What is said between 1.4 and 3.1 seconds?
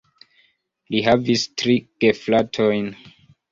tri gefratojn.